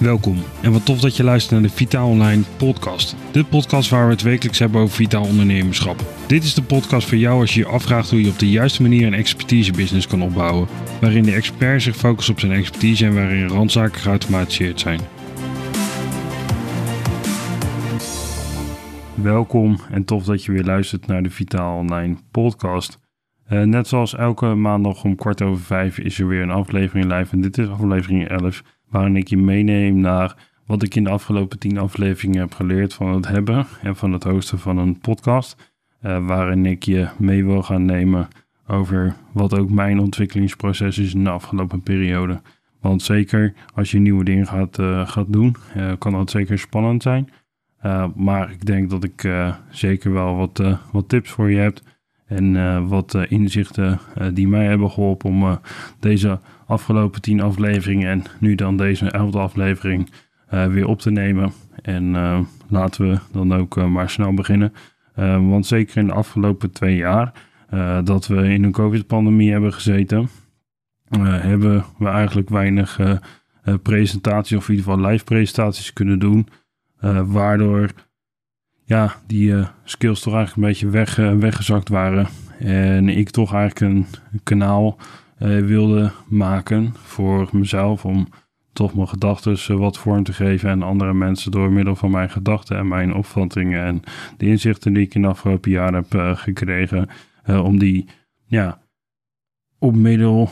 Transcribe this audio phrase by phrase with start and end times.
[0.00, 3.16] Welkom en wat tof dat je luistert naar de Vitaal Online podcast.
[3.32, 6.04] De podcast waar we het wekelijks hebben over vitaal ondernemerschap.
[6.26, 8.82] Dit is de podcast voor jou als je je afvraagt hoe je op de juiste
[8.82, 10.68] manier een expertise-business kan opbouwen.
[11.00, 15.00] Waarin de expert zich focust op zijn expertise en waarin randzaken geautomatiseerd zijn.
[19.14, 22.98] Welkom en tof dat je weer luistert naar de Vitaal Online podcast.
[23.50, 27.32] Uh, net zoals elke maandag om kwart over vijf is er weer een aflevering live
[27.32, 31.58] en dit is aflevering 11 waarin ik je meeneem naar wat ik in de afgelopen
[31.58, 35.72] tien afleveringen heb geleerd van het hebben en van het hosten van een podcast.
[36.02, 38.28] Uh, waarin ik je mee wil gaan nemen
[38.66, 42.40] over wat ook mijn ontwikkelingsproces is in de afgelopen periode.
[42.80, 47.02] Want zeker als je nieuwe dingen gaat, uh, gaat doen, uh, kan dat zeker spannend
[47.02, 47.28] zijn.
[48.14, 49.28] maar ik denk dat ik
[49.70, 50.62] zeker wel wat,
[50.92, 51.80] wat tips voor je heb.
[52.26, 54.00] En wat inzichten
[54.32, 55.58] die mij hebben geholpen om
[55.98, 56.40] deze
[56.70, 60.10] afgelopen tien afleveringen en nu dan deze elfde aflevering
[60.54, 61.52] uh, weer op te nemen.
[61.82, 64.72] En uh, laten we dan ook uh, maar snel beginnen.
[65.48, 67.32] want zeker in de afgelopen twee jaar
[68.04, 70.28] dat we in een COVID-pandemie hebben gezeten,
[71.24, 73.00] hebben we eigenlijk weinig
[73.82, 76.48] presentaties of in ieder geval live presentaties kunnen doen.
[77.26, 77.90] waardoor
[78.84, 82.26] ja, die skills toch eigenlijk een beetje weg, weggezakt waren.
[82.58, 83.92] En ik toch eigenlijk
[84.32, 84.98] een kanaal
[85.40, 88.04] wilde maken voor mezelf.
[88.04, 88.28] Om
[88.72, 92.30] toch mijn gedachten uh, wat vorm te geven en andere mensen door middel van mijn
[92.30, 94.02] gedachten en mijn opvattingen en
[94.36, 97.08] de inzichten die ik in de afgelopen jaren heb uh, gekregen.
[97.46, 98.08] om die
[98.46, 98.78] ja,
[99.78, 100.50] op middel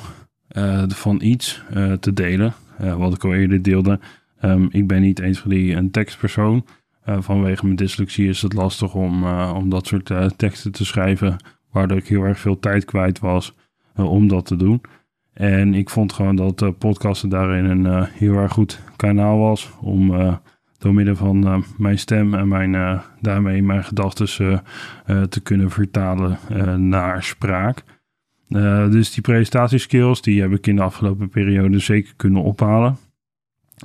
[0.88, 1.62] van iets
[2.00, 2.54] te delen.
[2.96, 4.00] wat ik al eerder deelde.
[4.42, 6.66] Um, ik ben niet eens die een tekstpersoon.
[7.04, 11.36] vanwege mijn dyslexie is het lastig om, om dat soort teksten te schrijven.
[11.70, 13.54] Waardoor ik heel erg veel tijd kwijt was.
[13.98, 14.80] Eh, om dat te doen.
[15.32, 19.70] En ik vond gewoon dat uh, podcasten daarin een uh, heel erg goed kanaal was
[19.80, 20.38] om
[20.78, 24.62] door middel van mijn stem en mijn, daarmee mijn gedachten
[25.28, 26.38] te kunnen vertalen
[26.88, 27.82] naar spraak.
[28.90, 32.96] dus die presentatieskills die heb ik in de afgelopen periode zeker kunnen ophalen.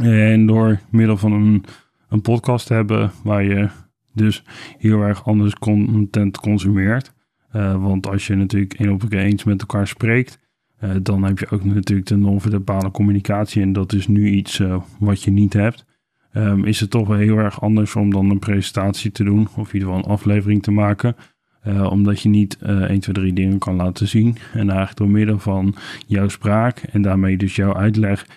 [0.02, 1.66] En door middel van een,
[2.10, 3.70] een podcast te hebben waar je
[4.14, 4.44] dus
[4.78, 7.13] heel erg anders content consumeert,
[7.56, 10.40] uh, want als je natuurlijk één op eens met elkaar spreekt,
[10.84, 13.62] uh, dan heb je ook natuurlijk de non-verbale communicatie.
[13.62, 15.86] En dat is nu iets uh, wat je niet hebt.
[16.36, 19.68] Um, is het toch wel heel erg anders om dan een presentatie te doen, of
[19.68, 21.16] in ieder geval een aflevering te maken.
[21.90, 24.38] omdat je niet 1, 2, 3 dingen kan laten zien.
[24.54, 25.76] En eigenlijk door middel van
[26.08, 28.28] jouw spraak en daarmee dus jouw uitleg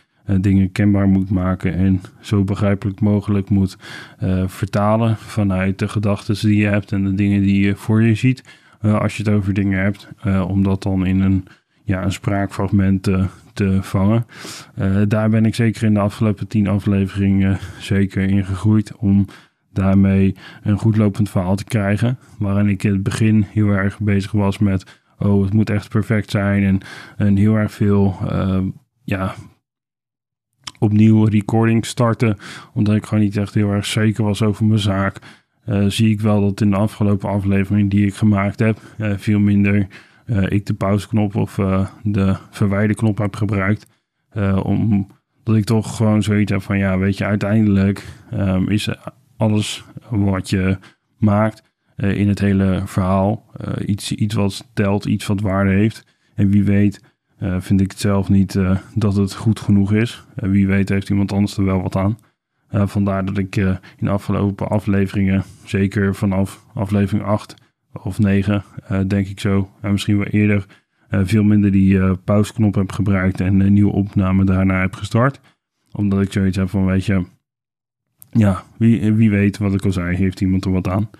[0.41, 3.77] dingen kenbaar moet maken en zo begrijpelijk mogelijk moet
[4.47, 8.43] vertalen vanuit de gedachten die je hebt en de dingen die je voor je ziet
[8.81, 11.47] als je het over dingen hebt, uh, om dat dan in een,
[11.85, 14.27] ja, een spraakfragment te, vangen.
[14.79, 19.27] Uh, daar ben ik zeker in de afgelopen tien afleveringen zeker in gegroeid om
[19.73, 22.19] daarmee een goed lopend verhaal te krijgen.
[22.39, 26.31] Waarin ik in het begin heel erg bezig was met, oh het moet echt perfect
[26.31, 26.81] zijn en,
[27.17, 28.17] en heel erg veel,
[29.05, 29.35] ja,
[30.79, 32.37] opnieuw recording starten.
[32.73, 35.19] Omdat ik gewoon niet echt heel erg zeker was over mijn zaak.
[35.67, 39.39] Eh, zie ik wel dat in de afgelopen aflevering die ik gemaakt heb, uh, veel
[39.39, 39.87] minder
[40.27, 41.55] uh, ik de pauzeknop of
[42.03, 43.87] de verwijderknop heb gebruikt.
[44.63, 48.89] omdat ik toch gewoon zoiets heb van ja, weet je, uiteindelijk um, is
[49.37, 50.79] alles wat je
[51.19, 51.63] maakt
[51.97, 53.51] in het hele verhaal
[53.87, 56.05] iets, iets wat telt, iets wat waarde heeft.
[56.35, 57.01] En wie weet
[57.59, 58.59] vind ik het zelf niet
[58.95, 60.25] dat het goed genoeg is.
[60.35, 62.17] wie weet heeft iemand anders er wel wat aan.
[62.77, 67.55] Uh, vandaar dat ik uh, in de afgelopen afleveringen, zeker vanaf aflevering 8
[68.03, 68.55] of 9,
[68.91, 70.67] uh, eh, denk ik zo, en misschien wel eerder,
[71.11, 75.41] veel minder die pauzeknop heb gebruikt en een nieuwe opname daarna heb gestart.
[75.93, 77.25] Omdat ik zoiets heb van, weet je,
[78.31, 81.11] ja, wie, wie weet wat ik al zei, heeft iemand er wat aan.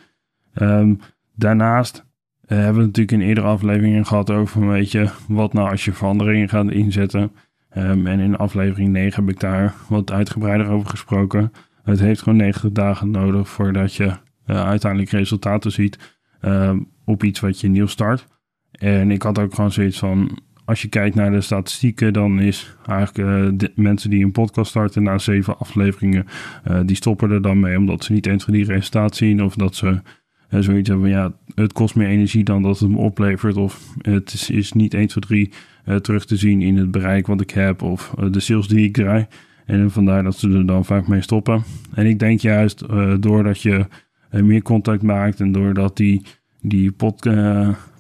[0.55, 1.01] Um,
[1.35, 2.05] daarnaast
[2.47, 6.49] hebben we natuurlijk in eerdere afleveringen gehad over, weet je, wat nou als je veranderingen
[6.49, 7.33] gaat inzetten.
[7.79, 11.53] Um, en in aflevering 9 heb ik daar wat uitgebreider over gesproken.
[11.83, 17.41] Het heeft gewoon 90 dagen nodig voordat je uh, uiteindelijk resultaten ziet um, op iets
[17.41, 18.27] wat je nieuw start.
[18.73, 22.77] En ik had ook gewoon zoiets van, als je kijkt naar de statistieken, dan is
[22.87, 26.27] eigenlijk uh, de mensen die een podcast starten na zeven afleveringen,
[26.71, 29.75] uh, die stoppen er dan mee omdat ze niet eens die resultaat zien of dat
[29.75, 30.01] ze
[30.49, 34.51] zoiets hebben ja, het kost meer energie dan dat het me oplevert of het is,
[34.51, 35.55] is niet 1, 2, 3 uh,
[36.03, 38.95] terug te zien in het bereik wat ik heb of uh, de sales die ik
[38.95, 39.27] draai.
[39.65, 41.63] En vandaar dat ze er dan vaak mee stoppen.
[41.95, 43.87] En ik denk juist uh, doordat je
[44.31, 46.23] meer contact maakt en doordat die,
[46.61, 47.31] die pod,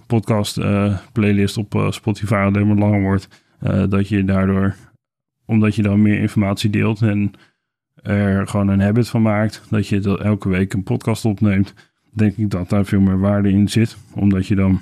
[0.06, 0.60] podcast
[1.12, 3.44] playlist op Spotify alleen maar langer wordt,
[3.88, 4.74] dat je daardoor,
[5.44, 7.30] omdat je dan meer informatie deelt en
[8.02, 11.74] er gewoon een habit van maakt, dat je dat elke week een podcast opneemt,
[12.10, 13.96] denk ik dat daar veel meer waarde in zit.
[14.14, 14.80] Omdat je dan,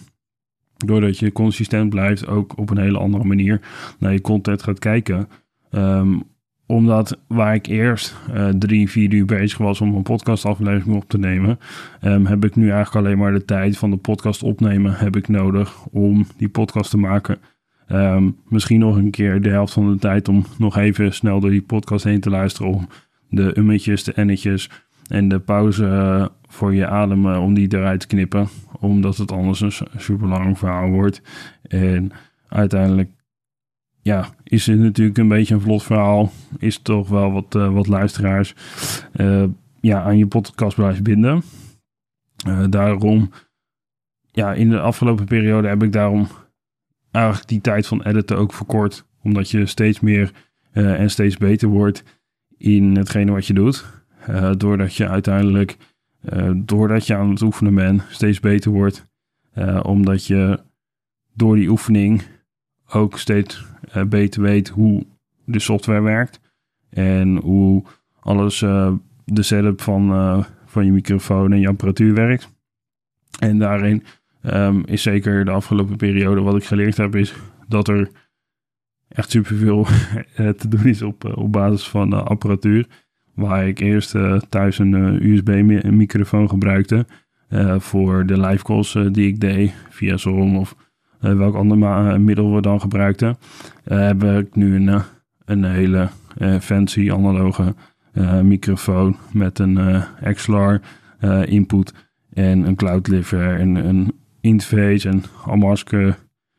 [0.76, 3.61] doordat je consistent blijft, ook op een hele andere manier
[3.99, 5.29] naar je content gaat kijken.
[5.71, 6.23] Um,
[6.67, 11.19] omdat waar ik eerst uh, drie, vier uur bezig was om een podcastaflevering op te
[11.19, 11.59] nemen,
[12.03, 15.29] um, heb ik nu eigenlijk alleen maar de tijd van de podcast opnemen heb ik
[15.29, 17.38] nodig om die podcast te maken.
[17.88, 21.50] Um, misschien nog een keer de helft van de tijd om nog even snel door
[21.50, 22.88] die podcast heen te luisteren om
[23.29, 24.71] de ummetjes, de ennetjes
[25.09, 28.49] en de pauze uh, voor je ademen om die eruit te knippen.
[28.81, 31.23] Omdat het anders een super lang verhaal wordt.
[31.62, 32.11] En
[32.49, 33.11] uiteindelijk
[34.01, 36.33] ja, is het natuurlijk een beetje een vlot verhaal.
[36.59, 38.55] Is toch wel wat, uh, wat luisteraars
[39.17, 39.45] uh,
[39.81, 41.43] ja, aan je podcast blijven binden.
[42.71, 43.31] Daarom,
[44.33, 46.27] ja, in de afgelopen periode heb ik daarom
[47.11, 49.07] eigenlijk die tijd van editen ook verkort.
[49.23, 50.33] Omdat je steeds meer
[50.73, 52.05] en steeds beter wordt
[52.57, 54.04] in hetgene wat je doet.
[54.56, 55.76] Doordat je uiteindelijk,
[56.56, 59.06] doordat je aan het oefenen bent, steeds beter wordt.
[59.82, 60.61] omdat je
[61.32, 62.23] door die oefening
[62.88, 63.65] ook steeds
[64.09, 65.06] beter weet hoe
[65.44, 66.41] de software werkt.
[66.91, 67.82] En hoe
[68.21, 68.59] alles,
[69.25, 70.06] de setup van,
[70.65, 72.53] van je microfoon en je apparatuur werkt.
[73.38, 74.03] En daarin
[74.43, 77.35] um, is zeker de afgelopen periode wat ik geleerd heb, is
[77.69, 78.11] dat er
[79.09, 79.87] echt superveel
[80.59, 82.87] te doen is op, op basis van apparatuur.
[83.35, 84.15] Waar ik eerst
[84.49, 87.07] thuis een USB-microfoon gebruikte
[87.79, 90.77] voor de live calls die ik deed via Zoom of
[91.33, 93.37] welk ander eh, middel we dan gebruikten,
[93.85, 95.03] heb ik nu een,
[95.45, 96.09] een hele
[96.61, 97.75] fancy analoge
[98.43, 100.03] microfoon met een
[100.35, 100.81] XLR
[101.45, 101.95] input
[102.33, 105.77] en een cloudliver en een interface en allemaal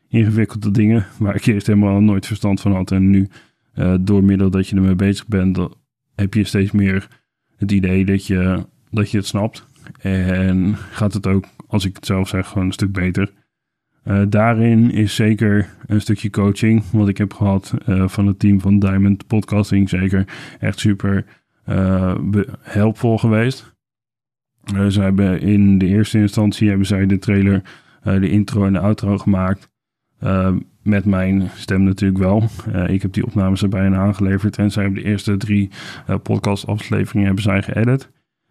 [0.07, 2.91] ingewikkelde dingen waar ik eerst helemaal nooit verstand van had.
[2.91, 3.27] En nu,
[3.99, 5.55] door middel dat je ermee bezig bent,
[6.15, 7.07] heb je steeds meer
[7.57, 9.65] het idee dat je, dat je het snapt.
[9.99, 13.31] En gaat het ook, als ik het zelf zeg, gewoon een stuk beter.
[14.05, 18.61] Uh, daarin is zeker een stukje coaching, wat ik heb gehad uh, van het team
[18.61, 20.27] van Diamond Podcasting, zeker
[20.59, 21.25] echt super
[21.69, 22.15] uh,
[22.61, 23.75] helpvol geweest.
[24.89, 27.61] ze hebben in de eerste instantie hebben zij de trailer,
[28.03, 29.69] de intro en de outro gemaakt.
[30.81, 32.43] Met mijn stem natuurlijk wel.
[32.87, 35.69] ik heb die opnames er bijna aangeleverd en zij hebben de eerste drie
[36.23, 38.09] podcastafleveringen hebben zij geëdit.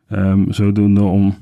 [0.09, 1.37] Um, zodoende om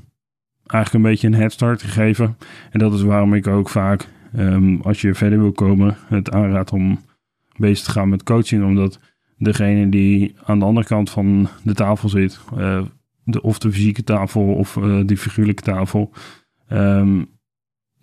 [0.67, 2.37] eigenlijk een beetje een headstart gegeven.
[2.71, 6.71] En dat is waarom ik ook vaak, um, als je verder wil komen, het aanraad
[6.71, 6.99] om
[7.57, 8.63] bezig te gaan met coaching.
[8.63, 8.99] Omdat
[9.37, 12.81] degene die aan de andere kant van de tafel zit, uh,
[13.23, 16.11] de, of de fysieke tafel of uh, die figuurlijke tafel,
[16.71, 17.27] um,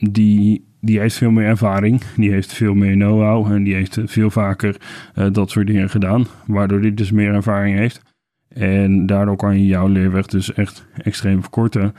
[0.01, 2.03] die, die heeft veel meer ervaring.
[2.17, 4.77] Die heeft veel meer know-how en die heeft veel vaker
[5.15, 6.27] uh, dat soort dingen gedaan.
[6.47, 8.03] Waardoor die dus meer ervaring heeft.
[8.49, 11.95] En daardoor kan je jouw leerweg dus echt extreem verkorten.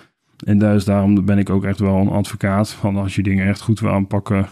[0.46, 3.80] En daarom ben ik ook echt wel een advocaat van als je dingen echt goed
[3.80, 4.48] wil aanpakken,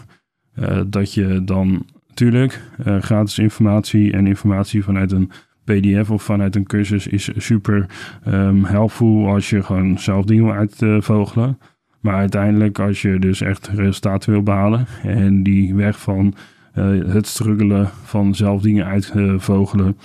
[0.58, 5.30] uh, dat je dan natuurlijk uh, gratis informatie en informatie vanuit een
[5.64, 7.86] PDF of vanuit een cursus is super
[8.28, 11.58] um, helpful als je gewoon zelf dingen wil uitvogelen.
[12.00, 16.34] Maar uiteindelijk als je dus echt resultaten wil behalen en die weg van
[16.74, 19.96] uh, het struggelen van zelf dingen uitvogelen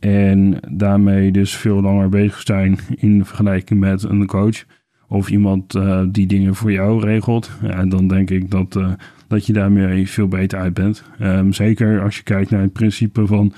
[0.00, 4.64] en daarmee dus veel langer bezig zijn in vergelijking met een coach
[5.08, 8.92] of iemand uh, die dingen voor jou regelt, ja, dan denk ik dat, uh,
[9.26, 11.04] dat je daarmee veel beter uit bent.
[11.20, 13.52] Um, zeker als je kijkt naar het principe van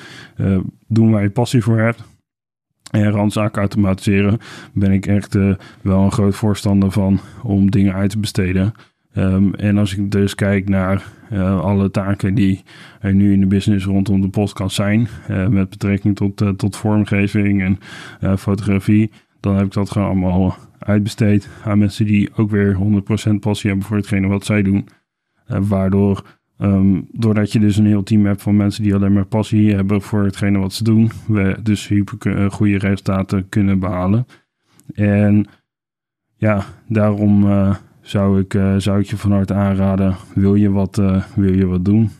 [0.87, 2.10] doen waar je passie voor hebt.
[2.90, 4.38] En randzaken automatiseren
[4.73, 5.35] ben ik echt
[5.82, 8.73] wel een groot voorstander van om dingen uit te besteden.
[9.16, 11.04] Um, en als ik dus kijk naar
[11.61, 12.62] alle taken die
[13.00, 15.09] er nu in de business rondom de podcast zijn,
[15.49, 17.78] met betrekking tot, tot vormgeving en
[18.38, 22.78] fotografie, dan heb ik dat gewoon allemaal uitbesteed aan mensen die ook weer
[23.32, 24.88] 100% passie hebben voor hetgene wat zij doen.
[25.47, 29.75] Waardoor, um, doordat je dus een heel team hebt van mensen die alleen maar passie
[29.75, 34.26] hebben voor hetgene wat ze doen, we dus super uh, goede resultaten kunnen behalen.
[34.95, 35.47] En
[36.37, 40.97] ja, daarom uh, zou, ik, zou ik je van harte aanraden, wil je wat,
[41.35, 42.11] wil je wat doen?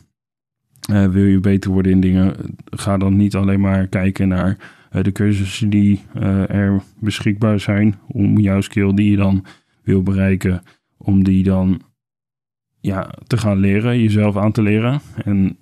[1.11, 4.57] wil je beter worden in dingen, ga dan niet alleen maar kijken naar
[4.91, 9.45] eh, de cursussen die eh, er beschikbaar zijn om jouw skill die je dan
[9.83, 10.61] wil bereiken,
[10.97, 11.81] om die dan
[12.81, 15.01] ja, te gaan leren, jezelf aan te leren.
[15.23, 15.57] En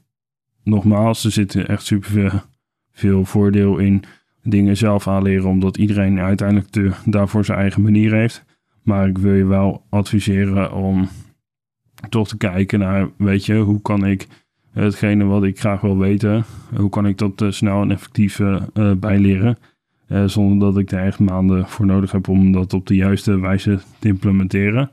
[0.63, 2.45] nogmaals, er zit echt super
[2.91, 4.03] veel, voordeel in
[4.43, 8.45] dingen zelf aanleren, omdat iedereen uiteindelijk de, daarvoor zijn eigen manier heeft.
[8.83, 11.09] Maar ik wil je wel adviseren om
[12.09, 14.27] toch te kijken naar, weet je, hoe kan ik
[14.71, 16.45] hetgene wat ik graag wil weten,
[16.75, 18.61] hoe kan ik dat uh, snel en effectief uh,
[18.97, 19.57] bijleren?
[20.25, 23.79] zonder dat ik er echt maanden voor nodig heb om dat op de juiste wijze
[23.99, 24.91] te implementeren.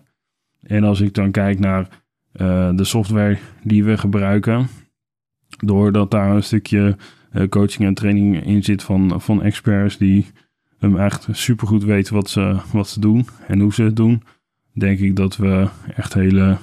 [0.62, 1.88] En als ik dan kijk naar
[2.76, 4.69] de software die we gebruiken,
[5.59, 6.97] doordat daar een stukje
[7.49, 10.26] coaching en training in zit van, van experts die
[10.78, 14.23] hem echt supergoed weten wat ze, wat ze doen en hoe ze het doen,
[14.73, 16.57] denk ik dat we echt hele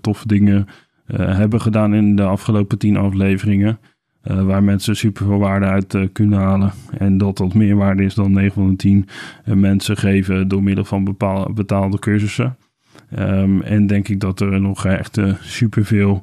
[0.00, 0.66] toffe dingen
[1.06, 3.78] uh, hebben gedaan in de afgelopen tien afleveringen.
[4.24, 6.72] Uh, waar mensen super veel waarde uit uh, kunnen halen.
[6.98, 9.06] En dat dat meer waarde is dan 9 van de 10
[9.44, 12.56] mensen geven door middel van bepaalde, betaalde cursussen.
[13.18, 16.22] Um, en denk ik dat er nog echt super veel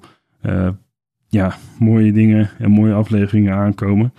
[1.28, 4.14] ja, mooie dingen en mooie afleveringen aankomen.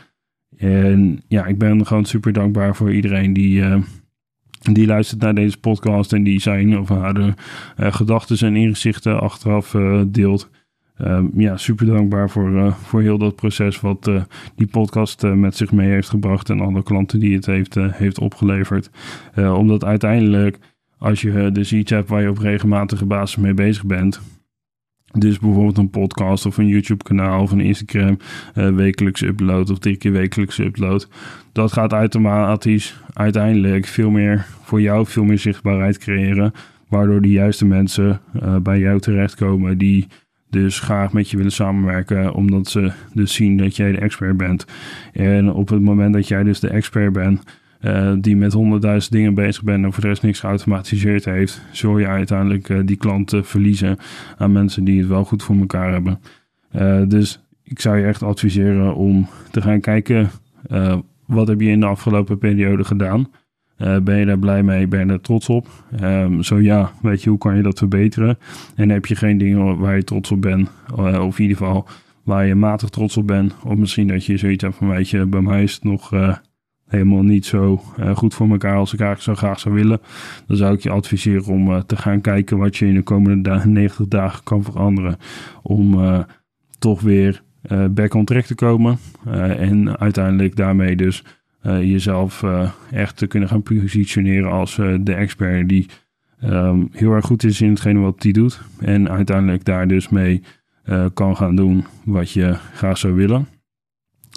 [0.57, 3.65] En ja, ik ben gewoon super dankbaar voor iedereen die,
[4.73, 7.33] die luistert naar deze podcast en die zijn of haar uh,
[7.77, 10.51] gedachten en inzichten achteraf deelt.
[10.99, 14.23] Um, ja, super dankbaar voor, uh, voor heel dat proces wat uh,
[14.55, 18.19] die podcast uh, met zich mee heeft gebracht en alle klanten die het heeft, heeft
[18.19, 18.91] opgeleverd.
[19.37, 20.59] omdat uiteindelijk,
[21.03, 24.21] als je dus iets hebt waar je op regelmatige basis mee bezig bent,
[25.19, 28.17] dus bijvoorbeeld een podcast of een YouTube kanaal of een Instagram
[28.55, 31.09] wekelijks upload of drie keer wekelijks upload.
[31.53, 36.53] Dat gaat automatisch uiteindelijk veel meer voor jou, veel meer zichtbaarheid creëren.
[36.89, 38.21] Waardoor de juiste mensen
[38.63, 40.07] bij jou terechtkomen die
[40.51, 44.67] dus graag met je willen samenwerken, omdat ze dus zien dat jij de expert bent.
[45.13, 47.43] En op het moment dat jij dus de expert bent,
[47.83, 51.99] uh, die met honderdduizend dingen bezig bent en voor de rest niks geautomatiseerd heeft, zul
[51.99, 53.97] je uiteindelijk uh, die klanten verliezen
[54.39, 56.21] aan mensen die het wel goed voor elkaar hebben.
[56.77, 60.31] Uh, dus ik zou je echt adviseren om te gaan kijken,
[61.27, 63.31] wat heb je in de afgelopen periode gedaan?
[63.77, 64.87] Ben je daar blij mee?
[64.87, 65.69] Ben je er trots op?
[66.03, 68.39] Um, zo ja, weet je, hoe kan je dat verbeteren?
[68.75, 70.71] En heb je geen dingen waar je trots op bent?
[70.97, 71.87] Of in ieder geval
[72.23, 73.55] waar je matig trots op bent.
[73.65, 76.11] Of misschien dat je zoiets hebt van, weet je, bij mij is het nog
[76.93, 77.83] helemaal niet zo
[78.15, 80.01] goed voor elkaar als ik eigenlijk zo graag zou willen.
[80.47, 83.65] Dan zou ik je adviseren om te gaan kijken wat je in de komende da
[83.65, 85.17] 90 dagen kan veranderen.
[85.63, 86.01] Om
[86.79, 87.43] toch weer
[87.91, 88.99] back on track te komen.
[89.59, 91.25] en uiteindelijk daarmee dus
[91.63, 92.45] jezelf
[92.91, 95.87] echt te kunnen gaan positioneren als de expert die
[96.45, 98.61] um, heel erg goed is in hetgene wat hij doet.
[98.81, 100.43] En uiteindelijk daar dus mee
[101.15, 103.47] kan gaan doen wat je graag zou willen.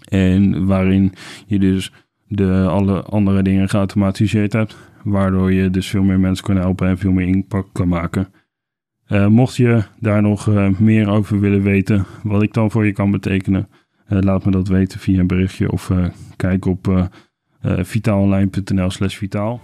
[0.10, 1.14] En waarin
[1.46, 1.92] je dus
[2.28, 4.78] de alle andere dingen geautomatiseerd hebt.
[5.04, 8.28] Waardoor je dus veel meer mensen kan helpen en veel meer impact kan maken.
[9.30, 13.70] mocht je daar nog meer over willen weten, wat ik dan voor je kan betekenen,
[14.10, 15.92] uh, laat me dat weten via een berichtje of
[16.36, 17.06] kijk op uh,
[17.62, 19.62] vitaalonline.nl slash vitaal.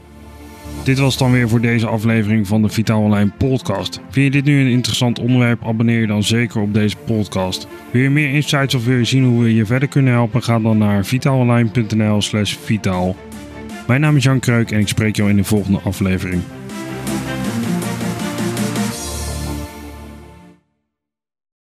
[0.84, 4.00] Dit was dan weer voor deze aflevering van de Vitaal Online podcast.
[4.10, 5.66] Vind je dit nu een interessant onderwerp?
[5.66, 7.68] Abonneer je dan zeker op deze podcast.
[7.92, 10.44] Wil je meer insights of wil je zien hoe we je verder kunnen helpen?
[10.44, 13.16] Ga dan naar vitaalonline.nl slash vitaal.
[13.88, 16.42] Mijn naam is Jan Kreuk en ik spreek jou in de volgende aflevering.